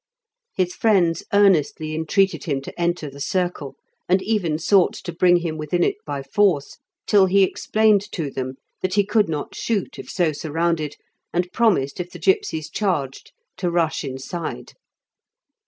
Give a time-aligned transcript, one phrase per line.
[0.55, 3.75] His friends earnestly entreated him to enter the circle,
[4.09, 8.55] and even sought to bring him within it by force, till he explained to them
[8.81, 10.95] that he could not shoot if so surrounded,
[11.31, 14.73] and promised if the gipsies charged to rush inside.